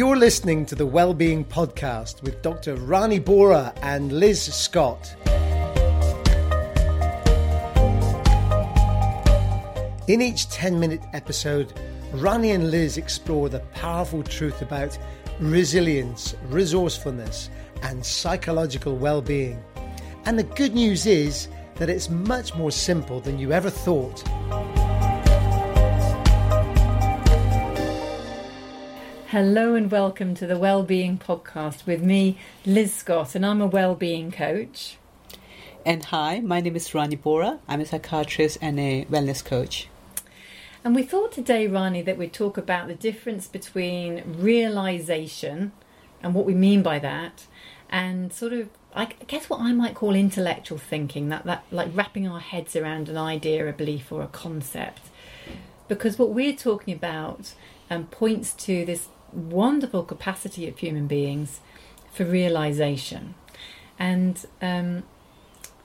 You're 0.00 0.16
listening 0.16 0.64
to 0.64 0.74
the 0.74 0.86
Wellbeing 0.86 1.44
Podcast 1.44 2.22
with 2.22 2.40
Dr. 2.40 2.74
Rani 2.76 3.18
Bora 3.18 3.70
and 3.82 4.10
Liz 4.10 4.40
Scott. 4.40 5.14
In 10.08 10.22
each 10.22 10.48
10 10.48 10.80
minute 10.80 11.02
episode, 11.12 11.78
Rani 12.14 12.52
and 12.52 12.70
Liz 12.70 12.96
explore 12.96 13.50
the 13.50 13.58
powerful 13.74 14.22
truth 14.22 14.62
about 14.62 14.96
resilience, 15.38 16.34
resourcefulness, 16.48 17.50
and 17.82 18.02
psychological 18.02 18.96
well 18.96 19.20
being. 19.20 19.62
And 20.24 20.38
the 20.38 20.44
good 20.44 20.72
news 20.72 21.04
is 21.04 21.48
that 21.74 21.90
it's 21.90 22.08
much 22.08 22.54
more 22.54 22.70
simple 22.70 23.20
than 23.20 23.38
you 23.38 23.52
ever 23.52 23.68
thought. 23.68 24.24
Hello 29.30 29.76
and 29.76 29.92
welcome 29.92 30.34
to 30.34 30.44
the 30.44 30.58
Wellbeing 30.58 31.16
Podcast 31.16 31.86
with 31.86 32.02
me, 32.02 32.36
Liz 32.66 32.92
Scott, 32.92 33.36
and 33.36 33.46
I'm 33.46 33.60
a 33.60 33.66
wellbeing 33.68 34.32
coach. 34.32 34.96
And 35.86 36.04
hi, 36.06 36.40
my 36.40 36.60
name 36.60 36.74
is 36.74 36.92
Rani 36.92 37.14
Bora. 37.14 37.60
I'm 37.68 37.80
a 37.80 37.86
psychiatrist 37.86 38.58
and 38.60 38.80
a 38.80 39.04
wellness 39.04 39.44
coach. 39.44 39.86
And 40.82 40.96
we 40.96 41.04
thought 41.04 41.30
today, 41.30 41.68
Rani, 41.68 42.02
that 42.02 42.18
we'd 42.18 42.32
talk 42.32 42.58
about 42.58 42.88
the 42.88 42.96
difference 42.96 43.46
between 43.46 44.24
realization 44.36 45.70
and 46.24 46.34
what 46.34 46.44
we 46.44 46.54
mean 46.54 46.82
by 46.82 46.98
that, 46.98 47.46
and 47.88 48.32
sort 48.32 48.52
of, 48.52 48.68
I 48.96 49.04
guess, 49.28 49.48
what 49.48 49.60
I 49.60 49.70
might 49.70 49.94
call 49.94 50.16
intellectual 50.16 50.78
thinking 50.78 51.28
that, 51.28 51.44
that 51.44 51.62
like 51.70 51.90
wrapping 51.94 52.26
our 52.26 52.40
heads 52.40 52.74
around 52.74 53.08
an 53.08 53.16
idea, 53.16 53.68
a 53.68 53.72
belief, 53.72 54.10
or 54.10 54.22
a 54.22 54.26
concept. 54.26 55.02
Because 55.86 56.18
what 56.18 56.30
we're 56.30 56.56
talking 56.56 56.92
about 56.92 57.54
um, 57.88 58.06
points 58.06 58.52
to 58.54 58.84
this 58.84 59.08
wonderful 59.32 60.02
capacity 60.02 60.68
of 60.68 60.78
human 60.78 61.06
beings 61.06 61.60
for 62.12 62.24
realization. 62.24 63.34
And 63.98 64.44
um, 64.60 65.04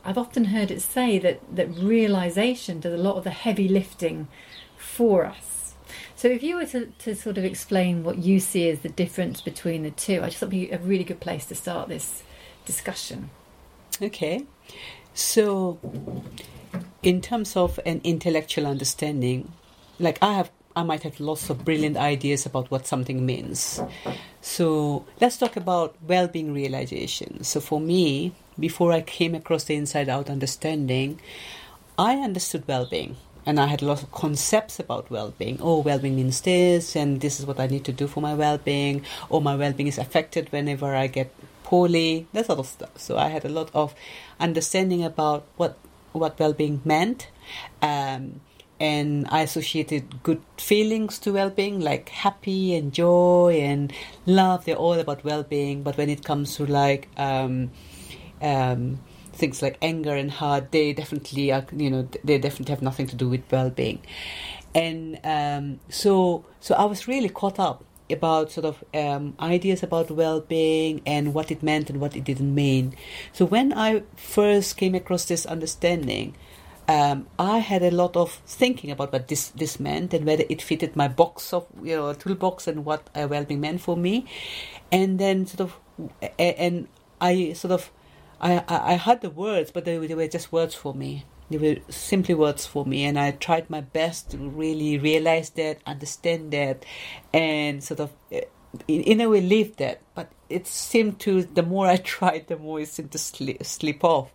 I've 0.03 0.17
often 0.17 0.45
heard 0.45 0.71
it 0.71 0.81
say 0.81 1.19
that, 1.19 1.41
that 1.55 1.75
realization 1.77 2.79
does 2.79 2.93
a 2.93 3.01
lot 3.01 3.17
of 3.17 3.23
the 3.23 3.31
heavy 3.31 3.67
lifting 3.67 4.27
for 4.77 5.25
us. 5.25 5.73
So, 6.15 6.27
if 6.27 6.41
you 6.41 6.55
were 6.55 6.65
to, 6.67 6.87
to 6.99 7.15
sort 7.15 7.37
of 7.37 7.43
explain 7.43 8.03
what 8.03 8.19
you 8.19 8.39
see 8.39 8.69
as 8.69 8.79
the 8.79 8.89
difference 8.89 9.41
between 9.41 9.83
the 9.83 9.91
two, 9.91 10.21
I 10.23 10.27
just 10.27 10.37
thought 10.37 10.49
be 10.49 10.71
a 10.71 10.79
really 10.79 11.03
good 11.03 11.19
place 11.19 11.45
to 11.47 11.55
start 11.55 11.89
this 11.89 12.23
discussion. 12.65 13.29
Okay. 14.01 14.45
So, 15.13 15.79
in 17.03 17.21
terms 17.21 17.55
of 17.55 17.79
an 17.85 18.01
intellectual 18.03 18.65
understanding, 18.65 19.51
like 19.99 20.17
I 20.21 20.33
have 20.33 20.51
I 20.75 20.83
might 20.83 21.03
have 21.03 21.19
lots 21.19 21.49
of 21.49 21.63
brilliant 21.63 21.95
ideas 21.97 22.45
about 22.45 22.69
what 22.69 22.85
something 22.85 23.25
means. 23.25 23.81
So 24.41 25.05
let's 25.21 25.37
talk 25.37 25.55
about 25.55 25.95
well 26.05 26.27
being 26.27 26.53
realization. 26.53 27.43
So 27.43 27.61
for 27.61 27.79
me, 27.79 28.33
before 28.59 28.91
I 28.91 29.01
came 29.01 29.35
across 29.35 29.63
the 29.63 29.75
inside 29.75 30.09
out 30.09 30.29
understanding, 30.29 31.19
I 31.97 32.17
understood 32.17 32.67
well 32.67 32.85
being. 32.85 33.15
And 33.45 33.59
I 33.59 33.67
had 33.67 33.81
lots 33.81 34.01
of 34.01 34.11
concepts 34.11 34.79
about 34.79 35.09
well 35.09 35.33
being. 35.37 35.59
Oh, 35.61 35.79
well 35.79 35.99
being 35.99 36.15
means 36.15 36.41
this, 36.41 36.95
and 36.95 37.21
this 37.21 37.39
is 37.39 37.45
what 37.45 37.59
I 37.59 37.67
need 37.67 37.85
to 37.85 37.93
do 37.93 38.07
for 38.07 38.19
my 38.19 38.33
well 38.33 38.57
being. 38.57 39.05
Or 39.29 39.41
my 39.41 39.55
well 39.55 39.71
being 39.71 39.87
is 39.87 39.97
affected 39.97 40.51
whenever 40.51 40.95
I 40.95 41.07
get 41.07 41.33
poorly, 41.63 42.27
that 42.33 42.47
sort 42.47 42.59
of 42.59 42.67
stuff. 42.67 42.97
So 42.97 43.17
I 43.17 43.29
had 43.29 43.45
a 43.45 43.49
lot 43.49 43.69
of 43.73 43.95
understanding 44.39 45.03
about 45.03 45.45
what 45.57 45.77
what 46.11 46.39
well 46.39 46.53
being 46.53 46.81
meant. 46.83 47.27
Um, 47.81 48.41
and 48.79 49.27
I 49.29 49.41
associated 49.41 50.21
good 50.23 50.41
feelings 50.57 51.17
to 51.19 51.33
well-being, 51.33 51.79
like 51.79 52.09
happy 52.09 52.75
and 52.75 52.91
joy 52.91 53.59
and 53.61 53.93
love. 54.25 54.65
They're 54.65 54.75
all 54.75 54.99
about 54.99 55.23
well-being. 55.23 55.83
But 55.83 55.97
when 55.97 56.09
it 56.09 56.23
comes 56.25 56.55
to 56.57 56.65
like 56.65 57.07
um, 57.17 57.71
um, 58.41 58.99
things 59.31 59.61
like 59.61 59.77
anger 59.81 60.15
and 60.15 60.29
heart, 60.29 60.71
they 60.71 60.93
definitely 60.93 61.51
are. 61.51 61.65
You 61.75 61.89
know, 61.89 62.09
they 62.23 62.37
definitely 62.37 62.73
have 62.73 62.81
nothing 62.81 63.07
to 63.07 63.15
do 63.15 63.29
with 63.29 63.43
well-being. 63.49 64.01
And 64.73 65.19
um, 65.23 65.79
so, 65.87 66.43
so 66.59 66.75
I 66.75 66.83
was 66.83 67.07
really 67.07 67.29
caught 67.29 67.59
up 67.59 67.85
about 68.09 68.51
sort 68.51 68.65
of 68.65 68.83
um, 68.93 69.35
ideas 69.39 69.83
about 69.83 70.11
well-being 70.11 71.01
and 71.05 71.33
what 71.33 71.49
it 71.49 71.63
meant 71.63 71.89
and 71.89 71.99
what 71.99 72.15
it 72.15 72.23
didn't 72.23 72.53
mean. 72.53 72.93
So 73.31 73.45
when 73.45 73.73
I 73.73 74.03
first 74.15 74.77
came 74.77 74.95
across 74.95 75.25
this 75.25 75.45
understanding 75.45 76.35
um, 76.87 77.27
I 77.39 77.59
had 77.59 77.83
a 77.83 77.91
lot 77.91 78.15
of 78.15 78.31
thinking 78.45 78.91
about 78.91 79.11
what 79.11 79.27
this 79.27 79.49
this 79.49 79.79
meant 79.79 80.13
and 80.13 80.25
whether 80.25 80.43
it 80.49 80.61
fitted 80.61 80.95
my 80.95 81.07
box 81.07 81.53
of 81.53 81.65
you 81.81 81.95
know 81.95 82.13
toolbox 82.13 82.67
and 82.67 82.85
what 82.85 83.09
a 83.15 83.27
well-being 83.27 83.61
meant 83.61 83.81
for 83.81 83.97
me, 83.97 84.25
and 84.91 85.19
then 85.19 85.45
sort 85.45 85.61
of 85.61 85.79
and 86.37 86.87
I 87.19 87.53
sort 87.53 87.71
of 87.71 87.91
I 88.39 88.63
I 88.67 88.93
had 88.93 89.21
the 89.21 89.29
words, 89.29 89.71
but 89.71 89.85
they, 89.85 89.97
they 89.97 90.15
were 90.15 90.27
just 90.27 90.51
words 90.51 90.75
for 90.75 90.93
me. 90.93 91.25
They 91.49 91.57
were 91.57 91.81
simply 91.91 92.35
words 92.35 92.65
for 92.65 92.85
me, 92.85 93.03
and 93.05 93.19
I 93.19 93.31
tried 93.31 93.69
my 93.69 93.81
best 93.81 94.31
to 94.31 94.37
really 94.37 94.97
realize 94.97 95.51
that, 95.51 95.79
understand 95.85 96.51
that, 96.51 96.85
and 97.33 97.83
sort 97.83 97.99
of 97.99 98.11
in, 98.31 99.01
in 99.01 99.21
a 99.21 99.29
way 99.29 99.41
live 99.41 99.77
that. 99.77 100.01
But 100.13 100.31
it 100.49 100.67
seemed 100.67 101.19
to 101.21 101.43
the 101.43 101.63
more 101.63 101.87
I 101.87 101.97
tried, 102.15 102.47
the 102.47 102.57
more 102.57 102.79
it 102.79 102.89
seemed 102.89 103.11
to 103.11 103.17
slip, 103.17 103.63
slip 103.65 104.03
off 104.03 104.31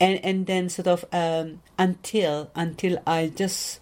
and 0.00 0.24
and 0.24 0.46
then 0.46 0.68
sort 0.68 0.88
of 0.88 1.04
um, 1.12 1.60
until 1.78 2.50
until 2.54 3.00
I 3.06 3.28
just 3.28 3.80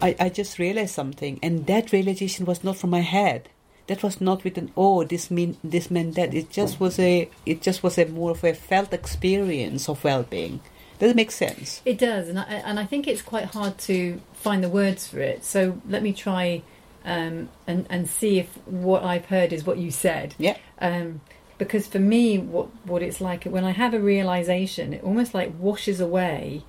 I, 0.00 0.16
I 0.18 0.28
just 0.28 0.58
realized 0.58 0.94
something, 0.94 1.38
and 1.42 1.66
that 1.66 1.92
realization 1.92 2.46
was 2.46 2.64
not 2.64 2.76
from 2.76 2.90
my 2.90 3.00
head. 3.00 3.48
That 3.86 4.02
was 4.02 4.20
not 4.20 4.44
with 4.44 4.58
an 4.58 4.72
oh 4.76 5.04
this 5.04 5.30
mean 5.30 5.56
this 5.62 5.90
meant 5.90 6.14
that. 6.16 6.34
It 6.34 6.50
just 6.50 6.80
was 6.80 6.98
a 6.98 7.28
it 7.46 7.62
just 7.62 7.82
was 7.82 7.98
a 7.98 8.06
more 8.06 8.32
of 8.32 8.44
a 8.44 8.54
felt 8.54 8.92
experience 8.92 9.88
of 9.88 10.02
well 10.04 10.22
being. 10.22 10.60
Does 10.98 11.12
it 11.12 11.16
make 11.16 11.30
sense? 11.30 11.80
It 11.84 11.98
does, 11.98 12.28
and 12.28 12.40
I, 12.40 12.44
and 12.44 12.80
I 12.80 12.84
think 12.84 13.06
it's 13.06 13.22
quite 13.22 13.44
hard 13.44 13.78
to 13.78 14.20
find 14.32 14.64
the 14.64 14.68
words 14.68 15.06
for 15.06 15.20
it. 15.20 15.44
So 15.44 15.80
let 15.88 16.02
me 16.02 16.12
try 16.12 16.62
um, 17.04 17.48
and 17.66 17.86
and 17.88 18.08
see 18.08 18.38
if 18.38 18.48
what 18.66 19.04
I've 19.04 19.26
heard 19.26 19.52
is 19.52 19.64
what 19.64 19.78
you 19.78 19.90
said. 19.90 20.34
Yeah. 20.38 20.58
Um, 20.80 21.20
because 21.58 21.86
for 21.86 21.98
me 21.98 22.38
what 22.38 22.68
what 22.86 23.02
it's 23.02 23.20
like 23.20 23.44
when 23.44 23.64
I 23.64 23.72
have 23.72 23.92
a 23.92 24.00
realization 24.00 24.92
it 24.92 25.02
almost 25.02 25.34
like 25.34 25.52
washes 25.58 26.00
away 26.00 26.64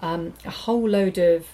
um, 0.00 0.32
a 0.44 0.50
whole 0.50 0.88
load 0.88 1.18
of 1.18 1.46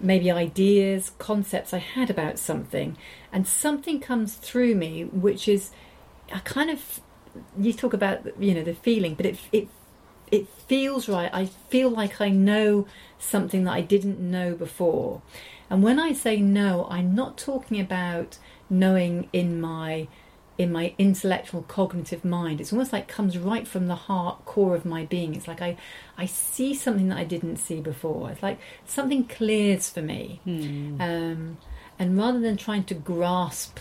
maybe 0.00 0.30
ideas 0.30 1.12
concepts 1.18 1.72
I 1.72 1.78
had 1.78 2.10
about 2.10 2.38
something. 2.38 2.96
And 3.32 3.46
something 3.46 4.00
comes 4.00 4.34
through 4.34 4.74
me 4.74 5.04
which 5.04 5.48
is 5.48 5.70
I 6.32 6.40
kind 6.40 6.70
of 6.70 7.00
you 7.58 7.72
talk 7.72 7.94
about 7.94 8.26
you 8.42 8.54
know 8.54 8.62
the 8.62 8.74
feeling 8.74 9.14
but 9.14 9.26
it 9.26 9.38
it 9.52 9.68
it 10.30 10.48
feels 10.66 11.08
right. 11.08 11.30
I 11.32 11.46
feel 11.46 11.90
like 11.90 12.20
I 12.20 12.30
know 12.30 12.86
something 13.18 13.64
that 13.64 13.72
I 13.72 13.82
didn't 13.82 14.18
know 14.18 14.54
before. 14.54 15.20
And 15.68 15.82
when 15.82 16.00
I 16.00 16.12
say 16.12 16.40
no 16.40 16.86
I'm 16.90 17.14
not 17.14 17.38
talking 17.38 17.80
about 17.80 18.38
knowing 18.68 19.28
in 19.32 19.60
my 19.60 20.08
in 20.58 20.70
my 20.70 20.94
intellectual 20.98 21.62
cognitive 21.62 22.24
mind. 22.24 22.60
It's 22.60 22.72
almost 22.72 22.92
like 22.92 23.08
comes 23.08 23.38
right 23.38 23.66
from 23.66 23.88
the 23.88 23.94
heart 23.94 24.44
core 24.44 24.74
of 24.74 24.84
my 24.84 25.04
being. 25.04 25.34
It's 25.34 25.48
like 25.48 25.62
i 25.62 25.76
i 26.18 26.26
see 26.26 26.74
something 26.74 27.08
that 27.08 27.18
i 27.18 27.24
didn't 27.24 27.56
see 27.56 27.80
before. 27.80 28.30
It's 28.30 28.42
like 28.42 28.58
something 28.84 29.24
clears 29.24 29.88
for 29.88 30.02
me. 30.02 30.40
Hmm. 30.44 31.00
um, 31.00 31.58
and 31.98 32.18
rather 32.18 32.40
than 32.40 32.56
trying 32.56 32.84
to 32.84 32.94
grasp 32.94 33.78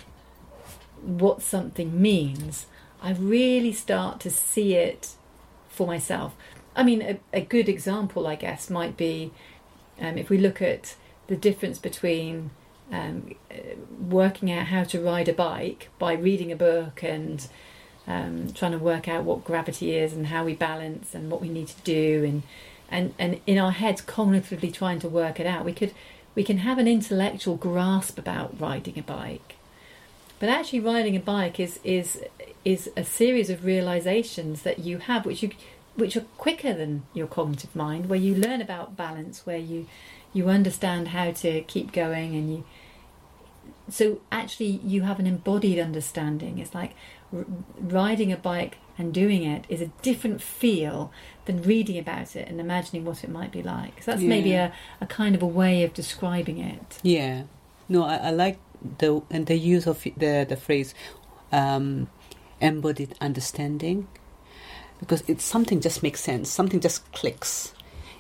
what 1.02 1.42
something 1.42 2.00
means 2.00 2.68
i 3.02 3.12
really 3.14 3.74
start 3.74 4.20
to 4.20 4.30
see 4.30 4.76
it 4.76 5.16
for 5.70 5.88
myself. 5.88 6.36
I 6.76 6.84
mean 6.84 7.02
a, 7.02 7.20
a 7.34 7.42
good 7.42 7.68
example 7.68 8.28
i 8.28 8.36
guess 8.36 8.70
might 8.70 8.96
be 8.96 9.32
um, 10.00 10.18
if 10.18 10.30
we 10.30 10.38
look 10.38 10.62
at 10.62 10.96
the 11.28 11.36
difference 11.36 11.80
between 11.80 12.52
um, 12.92 13.36
working 14.00 14.52
out 14.52 14.68
how 14.68 14.84
to 14.84 15.02
ride 15.02 15.30
a 15.30 15.34
bike 15.34 15.90
by 15.98 16.14
reading 16.14 16.52
a 16.52 16.56
book 16.56 17.04
and 17.04 17.48
um, 18.08 18.52
trying 18.54 18.72
to 18.74 18.78
work 18.78 19.08
out 19.08 19.24
what 19.24 19.46
gravity 19.46 19.96
is 19.96 20.14
and 20.14 20.28
how 20.28 20.44
we 20.44 20.54
balance 20.54 21.14
and 21.14 21.32
what 21.32 21.42
we 21.42 21.50
need 21.50 21.68
to 21.68 21.82
do 21.84 22.24
and 22.26 22.44
and 22.90 23.14
and 23.18 23.40
in 23.48 23.58
our 23.58 23.72
heads 23.72 24.02
cognitively 24.02 24.74
trying 24.74 25.00
to 25.00 25.08
work 25.08 25.40
it 25.40 25.46
out 25.46 25.64
we 25.64 25.72
could 25.72 25.94
we 26.36 26.44
can 26.44 26.60
have 26.60 26.78
an 26.78 26.88
intellectual 26.88 27.56
grasp 27.56 28.18
about 28.18 28.60
riding 28.60 28.98
a 28.98 29.02
bike. 29.02 29.56
But 30.40 30.50
actually 30.50 30.80
riding 30.80 31.16
a 31.16 31.20
bike 31.20 31.60
is 31.60 31.80
is 31.84 32.24
is 32.66 32.90
a 32.96 33.04
series 33.04 33.50
of 33.50 33.66
realizations 33.66 34.64
that 34.64 34.80
you 34.80 35.00
have 35.00 35.26
which 35.26 35.44
you 35.44 35.52
which 35.96 36.16
are 36.16 36.26
quicker 36.38 36.74
than 36.74 37.04
your 37.14 37.28
cognitive 37.28 37.76
mind 37.76 38.10
where 38.10 38.20
you 38.20 38.34
learn 38.34 38.62
about 38.62 38.96
balance 38.96 39.46
where 39.46 39.58
you 39.58 39.88
you 40.34 40.48
understand 40.48 41.10
how 41.10 41.32
to 41.32 41.62
keep 41.62 41.92
going 41.92 42.34
and 42.34 42.52
you 42.52 42.64
so 43.92 44.22
actually 44.32 44.80
you 44.84 45.02
have 45.04 45.20
an 45.20 45.28
embodied 45.28 45.80
understanding. 45.80 46.58
It's 46.58 46.74
like 46.74 46.96
r- 47.34 47.46
riding 47.78 48.32
a 48.32 48.38
bike 48.38 48.78
and 48.98 49.14
doing 49.14 49.44
it 49.44 49.66
is 49.70 49.82
a 49.82 49.88
different 50.02 50.42
feel 50.42 51.12
than 51.46 51.62
reading 51.62 51.98
about 51.98 52.36
it 52.36 52.48
and 52.48 52.60
imagining 52.60 53.06
what 53.06 53.24
it 53.24 53.30
might 53.30 53.52
be 53.52 53.62
like. 53.62 54.02
So 54.02 54.12
that's 54.12 54.24
yeah. 54.24 54.30
maybe 54.30 54.54
a, 54.54 54.74
a 55.00 55.06
kind 55.06 55.36
of 55.36 55.42
a 55.42 55.48
way 55.48 55.84
of 55.84 55.94
describing 55.94 56.60
it. 56.60 57.00
Yeah. 57.04 57.44
No 57.90 58.04
I, 58.04 58.16
I 58.18 58.32
like 58.32 58.60
the 58.98 59.22
and 59.30 59.46
the 59.46 59.58
use 59.58 59.88
of 59.88 60.04
the 60.04 60.46
the 60.48 60.56
phrase 60.56 60.94
um, 61.52 62.08
embodied 62.60 63.16
understanding 63.20 64.08
because 65.00 65.24
it's 65.28 65.44
something 65.44 65.82
just 65.82 66.02
makes 66.04 66.22
sense. 66.22 66.50
Something 66.50 66.80
just 66.80 67.12
clicks 67.12 67.74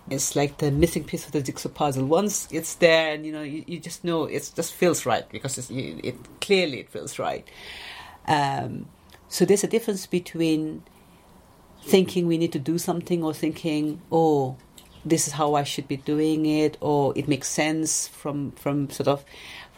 it's 0.09 0.35
like 0.35 0.57
the 0.57 0.71
missing 0.71 1.03
piece 1.03 1.25
of 1.25 1.31
the 1.31 1.41
jigsaw 1.41 1.69
puzzle. 1.69 2.05
Once 2.05 2.47
it's 2.51 2.75
there 2.75 3.13
and 3.13 3.25
you 3.25 3.31
know 3.31 3.43
you, 3.43 3.63
you 3.67 3.79
just 3.79 4.03
know 4.03 4.25
it 4.25 4.51
just 4.55 4.73
feels 4.73 5.05
right 5.05 5.27
because 5.29 5.57
it's, 5.57 5.69
it 5.71 6.15
clearly 6.41 6.79
it 6.79 6.89
feels 6.89 7.19
right. 7.19 7.47
Um, 8.27 8.87
so 9.27 9.45
there's 9.45 9.63
a 9.63 9.67
difference 9.67 10.05
between 10.05 10.83
thinking 11.83 12.27
we 12.27 12.37
need 12.37 12.51
to 12.51 12.59
do 12.59 12.77
something 12.77 13.23
or 13.23 13.33
thinking 13.33 14.01
oh 14.11 14.55
this 15.05 15.27
is 15.27 15.33
how 15.33 15.55
I 15.55 15.63
should 15.63 15.87
be 15.87 15.97
doing 15.97 16.45
it, 16.45 16.77
or 16.79 17.13
it 17.15 17.27
makes 17.27 17.47
sense 17.47 18.07
from 18.07 18.51
from 18.51 18.89
sort 18.89 19.07
of 19.07 19.25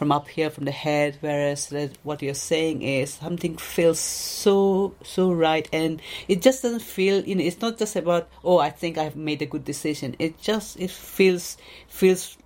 from 0.03 0.11
up 0.11 0.27
here 0.27 0.50
from 0.50 0.65
the 0.65 0.71
head. 0.71 1.17
Whereas 1.21 1.73
what 2.03 2.21
you're 2.21 2.33
saying 2.33 2.81
is 2.81 3.13
something 3.13 3.55
feels 3.55 4.00
so 4.00 4.95
so 5.01 5.31
right, 5.31 5.69
and 5.71 6.01
it 6.27 6.41
just 6.41 6.61
doesn't 6.61 6.81
feel. 6.81 7.23
You 7.23 7.35
know, 7.35 7.44
it's 7.44 7.61
not 7.61 7.77
just 7.77 7.95
about 7.95 8.27
oh, 8.44 8.57
I 8.57 8.69
think 8.69 8.97
I've 8.97 9.15
made 9.15 9.41
a 9.41 9.45
good 9.45 9.63
decision. 9.63 10.17
It 10.19 10.41
just 10.41 10.77
it 10.77 10.91
feels 10.91 11.55
feels 11.88 12.38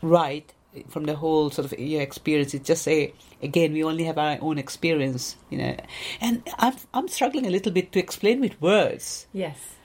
right 0.00 0.52
from 0.88 1.04
the 1.04 1.16
whole 1.16 1.50
sort 1.50 1.72
of 1.72 1.76
your 1.76 2.02
experience. 2.02 2.54
It's 2.54 2.68
just 2.68 2.86
a 2.86 3.12
again 3.42 3.72
we 3.72 3.82
only 3.82 4.04
have 4.04 4.18
our 4.18 4.38
own 4.40 4.56
experience, 4.56 5.34
you 5.50 5.58
know, 5.58 5.76
and 6.20 6.42
I'm 6.60 6.76
I'm 6.94 7.08
struggling 7.08 7.46
a 7.46 7.50
little 7.50 7.72
bit 7.72 7.90
to 7.92 7.98
explain 7.98 8.40
with 8.40 8.62
words. 8.62 9.26
Yes 9.32 9.75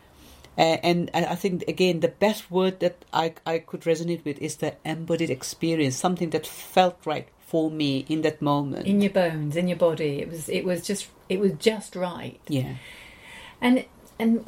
uh, 0.58 0.78
and 0.84 1.10
I 1.14 1.36
think 1.36 1.64
again 1.68 2.02
the 2.02 2.10
best 2.10 2.52
word 2.52 2.80
that 2.82 3.06
I 3.14 3.34
I 3.46 3.60
could 3.60 3.82
resonate 3.82 4.26
with 4.26 4.38
is 4.40 4.58
the 4.58 4.76
embodied 4.84 5.30
experience, 5.30 5.96
something 5.96 6.30
that 6.32 6.46
felt 6.46 6.98
right 7.06 7.28
for 7.40 7.72
me 7.72 8.06
in 8.08 8.22
that 8.22 8.42
moment. 8.42 8.88
In 8.88 9.02
your 9.02 9.12
bones, 9.12 9.56
in 9.56 9.68
your 9.68 9.78
body, 9.78 10.20
it 10.20 10.30
was 10.30 10.50
it 10.50 10.66
was 10.66 10.86
just 10.86 11.08
it 11.30 11.40
was 11.40 11.54
just 11.54 11.96
right. 11.96 12.40
Yeah, 12.48 12.76
and 13.62 13.86
and 14.20 14.48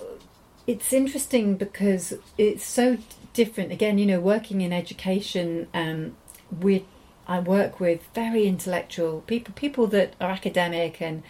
it's 0.67 0.93
interesting 0.93 1.55
because 1.55 2.13
it's 2.37 2.65
so 2.65 2.97
different. 3.33 3.71
Again, 3.71 3.97
you 3.97 4.05
know, 4.05 4.19
working 4.19 4.61
in 4.61 4.73
education, 4.73 5.67
um, 5.73 6.15
we 6.61 6.85
I 7.27 7.39
work 7.39 7.79
with 7.79 8.03
very 8.13 8.47
intellectual 8.47 9.21
people, 9.21 9.53
people 9.55 9.87
that 9.87 10.15
are 10.19 10.31
academic 10.31 11.01
and 11.01 11.23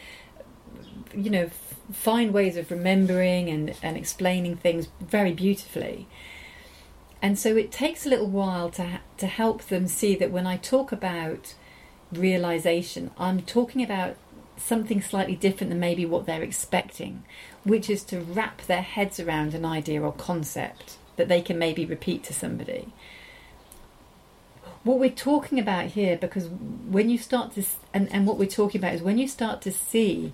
you 1.15 1.29
know 1.29 1.49
find 1.91 2.33
ways 2.33 2.57
of 2.57 2.71
remembering 2.71 3.49
and, 3.49 3.75
and 3.81 3.97
explaining 3.97 4.55
things 4.55 4.87
very 4.99 5.33
beautifully. 5.33 6.07
And 7.21 7.37
so 7.39 7.55
it 7.55 7.71
takes 7.71 8.05
a 8.05 8.09
little 8.09 8.29
while 8.29 8.69
to, 8.71 8.99
to 9.17 9.27
help 9.27 9.63
them 9.63 9.87
see 9.87 10.15
that 10.15 10.31
when 10.31 10.45
I 10.47 10.57
talk 10.57 10.91
about 10.91 11.55
realization, 12.11 13.11
I'm 13.17 13.41
talking 13.41 13.81
about 13.81 14.15
something 14.57 15.01
slightly 15.01 15.35
different 15.35 15.69
than 15.69 15.79
maybe 15.79 16.05
what 16.05 16.25
they're 16.25 16.43
expecting, 16.43 17.23
which 17.63 17.89
is 17.89 18.03
to 18.05 18.19
wrap 18.19 18.61
their 18.63 18.81
heads 18.81 19.19
around 19.19 19.53
an 19.53 19.65
idea 19.65 20.01
or 20.01 20.11
concept 20.13 20.97
that 21.15 21.27
they 21.27 21.41
can 21.41 21.57
maybe 21.57 21.85
repeat 21.85 22.23
to 22.25 22.33
somebody. 22.33 22.91
What 24.83 24.99
we're 24.99 25.09
talking 25.09 25.59
about 25.59 25.87
here, 25.87 26.17
because 26.17 26.47
when 26.47 27.09
you 27.09 27.17
start 27.17 27.53
to, 27.55 27.63
and, 27.93 28.11
and 28.11 28.27
what 28.27 28.37
we're 28.37 28.47
talking 28.47 28.79
about 28.79 28.93
is 28.93 29.01
when 29.01 29.17
you 29.17 29.27
start 29.27 29.61
to 29.61 29.71
see 29.71 30.33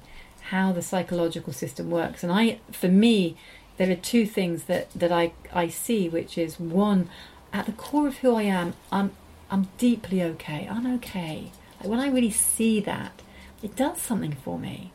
how 0.50 0.72
the 0.72 0.81
psychological 0.81 1.54
system 1.54 1.90
works. 1.90 2.24
And 2.24 2.31
I, 2.31 2.60
for 2.72 2.88
me, 2.88 3.38
there 3.78 3.90
are 3.90 3.96
two 3.96 4.25
things 4.25 4.63
that, 4.66 4.92
that 4.94 5.12
I, 5.12 5.34
I 5.54 5.68
see, 5.69 6.10
which 6.10 6.38
is 6.38 6.60
one, 6.60 7.10
at 7.54 7.66
the 7.66 7.72
core 7.72 8.07
of 8.07 8.18
who 8.18 8.36
I 8.36 8.44
am, 8.44 8.74
I'm, 8.92 9.12
I'm 9.50 9.68
deeply 9.78 10.22
okay. 10.24 10.68
I'm 10.69 10.86
okay. 10.96 11.51
Like 11.80 11.90
when 11.90 12.00
I 12.00 12.10
really 12.10 12.31
see 12.31 12.80
that, 12.81 13.22
it 13.62 13.75
does 13.75 14.00
something 14.00 14.36
for 14.44 14.60
me. 14.60 14.92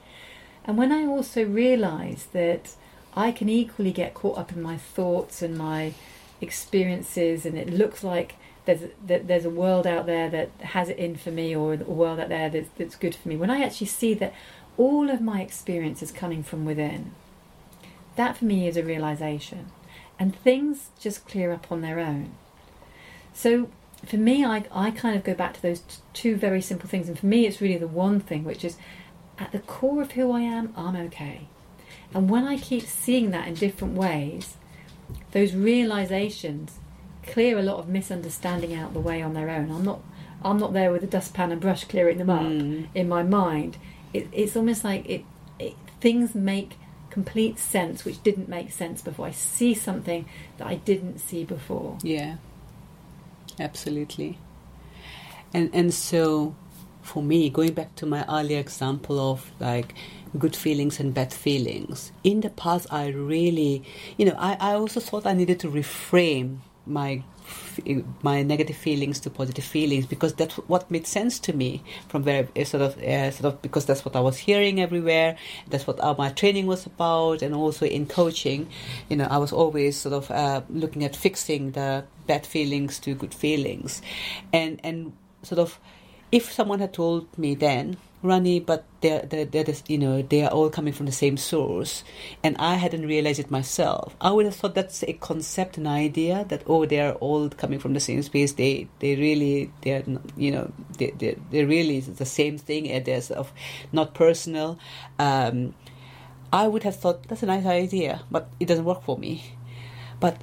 And 0.64 0.76
when 0.76 0.92
I 0.92 1.04
also 1.06 1.44
realise 1.44 2.24
that 2.32 2.74
I 3.14 3.30
can 3.32 3.48
equally 3.48 3.92
get 3.92 4.14
caught 4.14 4.38
up 4.38 4.52
in 4.52 4.62
my 4.62 4.76
thoughts 4.76 5.42
and 5.42 5.56
my 5.56 5.94
experiences, 6.40 7.46
and 7.46 7.56
it 7.56 7.70
looks 7.70 8.02
like 8.02 8.36
there's 8.64 8.80
that 9.06 9.28
there's 9.28 9.44
a 9.44 9.50
world 9.50 9.86
out 9.86 10.06
there 10.06 10.30
that 10.30 10.48
has 10.60 10.88
it 10.88 10.98
in 10.98 11.16
for 11.16 11.30
me, 11.30 11.54
or 11.54 11.74
a 11.74 11.76
world 11.76 12.18
out 12.18 12.28
there 12.28 12.48
that's, 12.48 12.68
that's 12.78 12.96
good 12.96 13.14
for 13.14 13.28
me. 13.28 13.36
When 13.36 13.50
I 13.50 13.62
actually 13.62 13.88
see 13.88 14.14
that 14.14 14.32
all 14.76 15.10
of 15.10 15.20
my 15.20 15.40
experience 15.40 16.02
is 16.02 16.10
coming 16.10 16.42
from 16.42 16.64
within. 16.64 17.12
That 18.16 18.36
for 18.36 18.44
me 18.44 18.68
is 18.68 18.76
a 18.76 18.82
realization. 18.82 19.66
And 20.18 20.34
things 20.34 20.90
just 21.00 21.26
clear 21.26 21.52
up 21.52 21.70
on 21.70 21.80
their 21.80 21.98
own. 21.98 22.32
So 23.32 23.68
for 24.06 24.16
me, 24.16 24.44
I, 24.44 24.64
I 24.72 24.90
kind 24.90 25.16
of 25.16 25.24
go 25.24 25.34
back 25.34 25.54
to 25.54 25.62
those 25.62 25.80
t- 25.80 25.96
two 26.12 26.36
very 26.36 26.60
simple 26.60 26.88
things. 26.88 27.08
And 27.08 27.18
for 27.18 27.26
me, 27.26 27.46
it's 27.46 27.60
really 27.60 27.78
the 27.78 27.88
one 27.88 28.20
thing, 28.20 28.44
which 28.44 28.64
is 28.64 28.76
at 29.38 29.52
the 29.52 29.58
core 29.58 30.02
of 30.02 30.12
who 30.12 30.30
I 30.30 30.40
am, 30.40 30.72
I'm 30.76 30.96
okay. 30.96 31.48
And 32.12 32.30
when 32.30 32.44
I 32.44 32.56
keep 32.56 32.84
seeing 32.84 33.30
that 33.30 33.48
in 33.48 33.54
different 33.54 33.94
ways, 33.94 34.56
those 35.32 35.54
realizations 35.54 36.78
clear 37.26 37.58
a 37.58 37.62
lot 37.62 37.78
of 37.78 37.88
misunderstanding 37.88 38.74
out 38.74 38.92
the 38.92 39.00
way 39.00 39.22
on 39.22 39.34
their 39.34 39.50
own. 39.50 39.70
I'm 39.70 39.84
not 39.84 40.00
I'm 40.44 40.58
not 40.58 40.74
there 40.74 40.92
with 40.92 41.02
a 41.02 41.06
dustpan 41.06 41.52
and 41.52 41.60
brush 41.60 41.84
clearing 41.84 42.18
them 42.18 42.28
up 42.28 42.42
mm. 42.42 42.86
in 42.94 43.08
my 43.08 43.22
mind 43.22 43.78
it, 44.14 44.28
it's 44.32 44.56
almost 44.56 44.84
like 44.84 45.08
it, 45.08 45.24
it 45.58 45.74
things 46.00 46.34
make 46.34 46.76
complete 47.10 47.58
sense 47.58 48.04
which 48.04 48.22
didn't 48.22 48.48
make 48.48 48.72
sense 48.72 49.02
before. 49.02 49.26
I 49.26 49.30
see 49.30 49.74
something 49.74 50.26
that 50.58 50.66
I 50.66 50.76
didn't 50.76 51.18
see 51.18 51.44
before. 51.44 51.98
Yeah, 52.02 52.36
absolutely. 53.60 54.38
And 55.52 55.70
and 55.74 55.92
so 55.92 56.54
for 57.02 57.22
me, 57.22 57.50
going 57.50 57.74
back 57.74 57.94
to 57.96 58.06
my 58.06 58.24
earlier 58.28 58.58
example 58.58 59.20
of 59.20 59.52
like 59.60 59.94
good 60.38 60.56
feelings 60.56 60.98
and 60.98 61.12
bad 61.12 61.32
feelings, 61.32 62.12
in 62.24 62.40
the 62.40 62.50
past 62.50 62.86
I 62.90 63.08
really, 63.08 63.82
you 64.16 64.24
know, 64.24 64.34
I, 64.38 64.56
I 64.58 64.72
also 64.74 65.00
thought 65.00 65.26
I 65.26 65.34
needed 65.34 65.60
to 65.60 65.68
reframe 65.68 66.58
my 66.86 67.22
my 68.22 68.42
negative 68.42 68.76
feelings 68.76 69.20
to 69.20 69.28
positive 69.28 69.64
feelings 69.64 70.06
because 70.06 70.32
that's 70.34 70.54
what 70.66 70.90
made 70.90 71.06
sense 71.06 71.38
to 71.38 71.52
me 71.52 71.82
from 72.08 72.24
where 72.24 72.48
eh, 72.56 72.64
sort 72.64 72.82
of 72.82 72.96
uh, 73.02 73.30
sort 73.30 73.52
of 73.52 73.60
because 73.60 73.84
that's 73.84 74.04
what 74.04 74.16
I 74.16 74.20
was 74.20 74.38
hearing 74.38 74.80
everywhere. 74.80 75.36
That's 75.68 75.86
what 75.86 75.98
my 76.18 76.30
training 76.30 76.66
was 76.66 76.86
about, 76.86 77.42
and 77.42 77.54
also 77.54 77.86
in 77.86 78.06
coaching, 78.06 78.68
you 79.08 79.16
know, 79.16 79.26
I 79.30 79.38
was 79.38 79.52
always 79.52 79.96
sort 79.96 80.14
of 80.14 80.30
uh, 80.30 80.62
looking 80.70 81.04
at 81.04 81.14
fixing 81.14 81.72
the 81.72 82.04
bad 82.26 82.46
feelings 82.46 82.98
to 83.00 83.14
good 83.14 83.34
feelings, 83.34 84.00
and 84.52 84.80
and 84.82 85.12
sort 85.42 85.58
of 85.58 85.78
if 86.32 86.50
someone 86.50 86.80
had 86.80 86.92
told 86.92 87.38
me 87.38 87.54
then 87.54 87.96
Rani, 88.24 88.58
but 88.58 88.84
they're, 89.02 89.22
they're, 89.22 89.44
they're 89.44 89.64
this, 89.64 89.82
you 89.86 89.98
know, 89.98 90.22
they 90.22 90.42
are 90.42 90.50
all 90.50 90.70
coming 90.70 90.92
from 90.92 91.06
the 91.06 91.12
same 91.12 91.36
source. 91.36 92.02
And 92.42 92.56
I 92.58 92.74
hadn't 92.74 93.06
realized 93.06 93.38
it 93.38 93.50
myself. 93.50 94.16
I 94.20 94.30
would 94.30 94.46
have 94.46 94.56
thought 94.56 94.74
that's 94.74 95.04
a 95.04 95.12
concept, 95.12 95.76
an 95.76 95.86
idea 95.86 96.44
that, 96.48 96.62
oh, 96.66 96.86
they're 96.86 97.14
all 97.14 97.48
coming 97.50 97.78
from 97.78 97.92
the 97.92 98.00
same 98.00 98.22
space. 98.22 98.52
They, 98.52 98.88
they 99.00 99.16
really, 99.16 99.70
they're, 99.82 100.02
you 100.36 100.50
know, 100.50 100.72
they, 100.98 101.10
they, 101.10 101.36
they're 101.50 101.66
really 101.66 102.00
the 102.00 102.24
same 102.24 102.58
thing. 102.58 102.90
And 102.90 103.04
they're 103.04 103.22
of 103.36 103.52
not 103.92 104.14
personal. 104.14 104.78
Um, 105.18 105.74
I 106.52 106.66
would 106.66 106.84
have 106.84 106.96
thought 106.96 107.28
that's 107.28 107.42
a 107.42 107.46
nice 107.46 107.66
idea, 107.66 108.22
but 108.30 108.48
it 108.58 108.66
doesn't 108.66 108.84
work 108.84 109.02
for 109.02 109.18
me. 109.18 109.44
But 110.20 110.40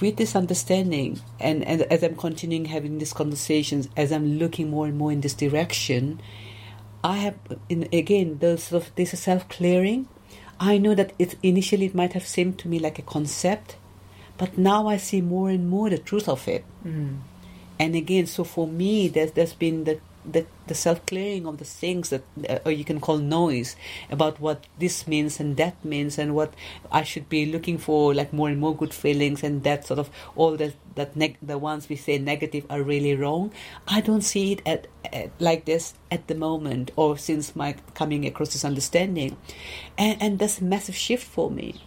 with 0.00 0.16
this 0.16 0.36
understanding, 0.36 1.20
and, 1.38 1.64
and 1.64 1.82
as 1.82 2.02
I'm 2.02 2.16
continuing 2.16 2.66
having 2.66 2.98
these 2.98 3.12
conversations, 3.12 3.88
as 3.96 4.12
I'm 4.12 4.38
looking 4.38 4.70
more 4.70 4.86
and 4.86 4.96
more 4.96 5.12
in 5.12 5.20
this 5.20 5.34
direction, 5.34 6.20
I 7.02 7.16
have 7.18 7.36
in, 7.68 7.88
again 7.92 8.38
there's 8.40 8.64
sort 8.64 8.82
of 8.82 8.94
this 8.94 9.18
self 9.18 9.48
clearing. 9.48 10.08
I 10.58 10.76
know 10.76 10.94
that 10.94 11.14
it 11.18 11.36
initially 11.42 11.86
it 11.86 11.94
might 11.94 12.12
have 12.12 12.26
seemed 12.26 12.58
to 12.58 12.68
me 12.68 12.78
like 12.78 12.98
a 12.98 13.02
concept, 13.02 13.76
but 14.36 14.58
now 14.58 14.88
I 14.88 14.98
see 14.98 15.22
more 15.22 15.48
and 15.48 15.68
more 15.68 15.88
the 15.88 15.98
truth 15.98 16.28
of 16.28 16.46
it. 16.46 16.64
Mm. 16.84 17.20
And 17.78 17.96
again, 17.96 18.26
so 18.26 18.44
for 18.44 18.66
me, 18.66 19.08
there's 19.08 19.32
there's 19.32 19.54
been 19.54 19.84
the 19.84 20.00
the, 20.24 20.46
the 20.66 20.74
self 20.74 21.04
clearing 21.06 21.46
of 21.46 21.58
the 21.58 21.64
things 21.64 22.10
that, 22.10 22.22
uh, 22.48 22.58
or 22.64 22.72
you 22.72 22.84
can 22.84 23.00
call 23.00 23.18
noise, 23.18 23.76
about 24.10 24.40
what 24.40 24.66
this 24.78 25.06
means 25.06 25.40
and 25.40 25.56
that 25.56 25.82
means, 25.84 26.18
and 26.18 26.34
what 26.34 26.54
I 26.90 27.02
should 27.02 27.28
be 27.28 27.46
looking 27.46 27.78
for, 27.78 28.14
like 28.14 28.32
more 28.32 28.48
and 28.48 28.60
more 28.60 28.76
good 28.76 28.94
feelings, 28.94 29.42
and 29.42 29.62
that 29.64 29.86
sort 29.86 29.98
of 29.98 30.10
all 30.36 30.56
the 30.56 30.74
that 30.96 31.16
neg- 31.16 31.38
the 31.42 31.58
ones 31.58 31.88
we 31.88 31.96
say 31.96 32.18
negative 32.18 32.66
are 32.70 32.82
really 32.82 33.14
wrong. 33.14 33.52
I 33.88 34.00
don't 34.00 34.22
see 34.22 34.52
it 34.52 34.62
at, 34.66 34.86
at 35.12 35.30
like 35.38 35.64
this 35.64 35.94
at 36.10 36.26
the 36.28 36.34
moment, 36.34 36.90
or 36.96 37.16
since 37.16 37.56
my 37.56 37.74
coming 37.94 38.26
across 38.26 38.52
this 38.52 38.64
understanding, 38.64 39.36
and 39.96 40.20
and 40.20 40.38
that's 40.38 40.60
a 40.60 40.64
massive 40.64 40.96
shift 40.96 41.26
for 41.26 41.50
me 41.50 41.80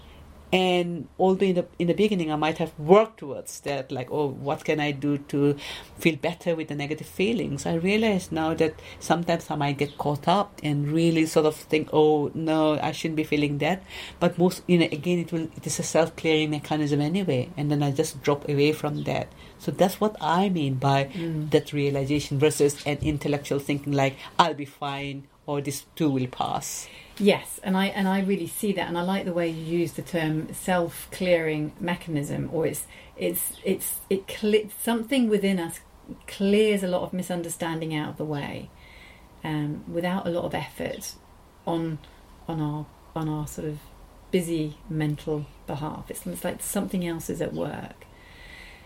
And 0.54 1.08
although 1.18 1.48
in 1.48 1.56
the 1.56 1.66
in 1.80 1.88
the 1.88 1.96
beginning 1.96 2.32
I 2.32 2.36
might 2.36 2.60
have 2.60 2.78
worked 2.78 3.18
towards 3.22 3.60
that, 3.62 3.92
like, 3.92 4.10
oh, 4.12 4.28
what 4.28 4.64
can 4.64 4.80
I 4.80 4.92
do 4.92 5.18
to 5.34 5.58
feel 5.98 6.16
better 6.16 6.56
with 6.56 6.68
the 6.68 6.76
negative 6.76 7.08
feelings? 7.08 7.66
I 7.66 7.74
realize 7.74 8.32
now 8.32 8.54
that 8.62 8.76
sometimes 9.00 9.50
I 9.50 9.56
might 9.56 9.80
get 9.80 9.98
caught 9.98 10.28
up 10.28 10.60
and 10.62 10.92
really 10.92 11.26
sort 11.26 11.48
of 11.48 11.56
think, 11.56 11.90
oh 11.92 12.30
no, 12.36 12.78
I 12.80 12.92
shouldn't 12.92 13.16
be 13.16 13.24
feeling 13.24 13.58
that. 13.66 13.82
But 14.20 14.38
most, 14.38 14.62
you 14.68 14.78
know, 14.78 14.86
again, 14.92 15.18
it 15.26 15.32
will 15.32 15.50
it 15.58 15.66
is 15.66 15.80
a 15.80 15.84
self 15.84 16.16
clearing 16.16 16.52
mechanism 16.52 17.02
anyway, 17.02 17.50
and 17.58 17.72
then 17.72 17.82
I 17.82 17.90
just 17.92 18.22
drop 18.22 18.48
away 18.48 18.74
from 18.74 19.04
that. 19.06 19.30
So 19.58 19.72
that's 19.72 20.00
what 20.00 20.16
I 20.22 20.50
mean 20.50 20.76
by 20.76 21.06
Mm. 21.06 21.50
that 21.52 21.74
realization 21.74 22.38
versus 22.38 22.78
an 22.86 23.00
intellectual 23.02 23.58
thinking, 23.60 23.94
like 23.94 24.18
I'll 24.38 24.54
be 24.54 24.66
fine 24.66 25.24
or 25.46 25.62
this 25.62 25.86
too 25.96 26.10
will 26.10 26.28
pass. 26.28 26.88
Yes, 27.20 27.60
and 27.64 27.78
I 27.78 27.88
and 27.88 28.08
I 28.08 28.22
really 28.22 28.48
see 28.48 28.74
that, 28.74 28.88
and 28.88 28.98
I 28.98 29.02
like 29.02 29.26
the 29.26 29.34
way 29.34 29.48
you 29.48 29.80
use 29.80 29.94
the 29.94 30.02
term 30.02 30.54
self-clearing 30.54 31.74
mechanism, 31.80 32.50
or 32.52 32.66
it's 32.66 32.88
it's 33.18 33.54
it's 33.64 34.00
it 34.10 34.28
cle- 34.28 34.70
something 34.82 35.30
within 35.30 35.60
us 35.60 35.80
clears 36.28 36.84
a 36.84 36.88
lot 36.88 37.04
of 37.04 37.14
misunderstanding 37.14 37.96
out 37.96 38.10
of 38.10 38.18
the 38.18 38.26
way, 38.26 38.70
um, 39.44 39.84
without 39.88 40.26
a 40.28 40.30
lot 40.32 40.46
of 40.46 40.56
effort 40.56 41.14
on 41.68 42.00
on 42.48 42.60
our 42.60 42.86
on 43.16 43.30
our 43.30 43.48
sort 43.48 43.68
of 43.68 43.78
busy 44.32 44.78
mental 44.90 45.46
behalf. 45.68 46.06
It's, 46.10 46.26
it's 46.26 46.44
like 46.44 46.64
something 46.64 47.06
else 47.06 47.30
is 47.30 47.42
at 47.42 47.54
work, 47.54 48.06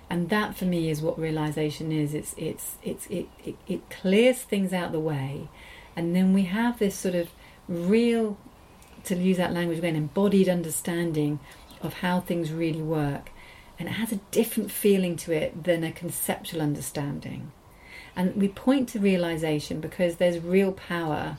and 0.10 0.30
that 0.30 0.58
for 0.58 0.66
me 0.66 0.90
is 0.90 1.02
what 1.02 1.18
realization 1.18 1.94
is. 1.94 2.14
It's 2.14 2.36
it's 2.38 2.76
it's 2.84 3.08
it 3.08 3.28
it, 3.46 3.56
it 3.68 3.90
clears 3.90 4.40
things 4.40 4.74
out 4.74 4.92
the 4.92 5.00
way, 5.00 5.48
and 5.98 6.16
then 6.16 6.34
we 6.34 6.44
have 6.44 6.80
this 6.80 6.96
sort 6.96 7.16
of 7.16 7.28
real, 7.68 8.38
to 9.04 9.16
use 9.16 9.38
that 9.38 9.52
language 9.52 9.80
again, 9.80 9.96
embodied 9.96 10.48
understanding 10.48 11.40
of 11.82 11.96
how 11.96 12.22
things 12.22 12.52
really 12.52 12.82
work. 12.82 13.32
And 13.80 13.90
it 13.90 13.94
has 13.94 14.12
a 14.12 14.22
different 14.32 14.72
feeling 14.72 15.18
to 15.18 15.32
it 15.34 15.64
than 15.64 15.84
a 15.84 15.92
conceptual 15.92 16.62
understanding. 16.62 17.52
And 18.16 18.36
we 18.36 18.48
point 18.48 18.90
to 18.90 19.00
realization 19.00 19.82
because 19.82 20.16
there's 20.16 20.40
real 20.40 20.72
power. 20.72 21.38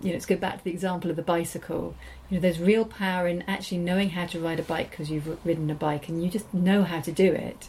You 0.00 0.08
know, 0.08 0.12
let's 0.12 0.26
go 0.26 0.36
back 0.36 0.58
to 0.58 0.64
the 0.64 0.70
example 0.70 1.10
of 1.10 1.16
the 1.16 1.22
bicycle. 1.22 1.94
You 2.30 2.36
know, 2.36 2.40
there's 2.40 2.60
real 2.60 2.84
power 2.84 3.26
in 3.26 3.42
actually 3.48 3.78
knowing 3.78 4.10
how 4.10 4.26
to 4.26 4.40
ride 4.40 4.60
a 4.60 4.62
bike 4.62 4.90
because 4.90 5.10
you've 5.10 5.44
ridden 5.44 5.70
a 5.70 5.74
bike 5.74 6.08
and 6.08 6.22
you 6.22 6.30
just 6.30 6.52
know 6.54 6.84
how 6.84 7.00
to 7.00 7.12
do 7.12 7.32
it, 7.32 7.68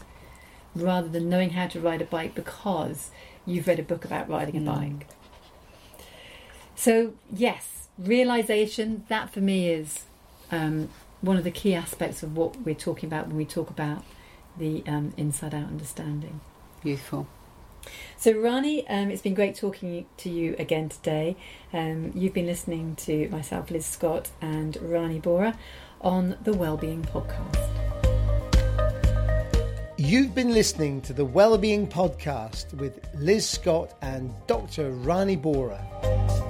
rather 0.74 1.08
than 1.08 1.28
knowing 1.28 1.50
how 1.50 1.66
to 1.66 1.80
ride 1.80 2.00
a 2.00 2.06
bike 2.06 2.34
because 2.34 3.10
you've 3.44 3.66
read 3.66 3.78
a 3.78 3.82
book 3.82 4.04
about 4.04 4.28
riding 4.28 4.56
a 4.56 4.60
Mm. 4.60 4.66
bike. 4.66 5.06
So, 6.80 7.12
yes, 7.30 7.88
realization, 7.98 9.04
that 9.08 9.30
for 9.30 9.40
me 9.40 9.68
is 9.68 10.04
um, 10.50 10.88
one 11.20 11.36
of 11.36 11.44
the 11.44 11.50
key 11.50 11.74
aspects 11.74 12.22
of 12.22 12.34
what 12.34 12.56
we're 12.62 12.74
talking 12.74 13.06
about 13.06 13.26
when 13.26 13.36
we 13.36 13.44
talk 13.44 13.68
about 13.68 14.02
the 14.56 14.82
um, 14.86 15.12
inside 15.18 15.52
out 15.52 15.66
understanding. 15.66 16.40
Beautiful. 16.82 17.26
So, 18.16 18.32
Rani, 18.32 18.88
um, 18.88 19.10
it's 19.10 19.20
been 19.20 19.34
great 19.34 19.56
talking 19.56 20.06
to 20.16 20.30
you 20.30 20.56
again 20.58 20.88
today. 20.88 21.36
Um, 21.74 22.12
you've 22.14 22.32
been 22.32 22.46
listening 22.46 22.96
to 23.04 23.28
myself, 23.28 23.70
Liz 23.70 23.84
Scott, 23.84 24.30
and 24.40 24.78
Rani 24.80 25.18
Bora 25.18 25.58
on 26.00 26.38
the 26.44 26.54
Wellbeing 26.54 27.02
Podcast. 27.02 27.58
You've 29.98 30.34
been 30.34 30.54
listening 30.54 31.02
to 31.02 31.12
the 31.12 31.26
Wellbeing 31.26 31.88
Podcast 31.88 32.72
with 32.72 33.06
Liz 33.16 33.46
Scott 33.46 33.98
and 34.00 34.32
Dr. 34.46 34.92
Rani 34.92 35.36
Bora. 35.36 36.49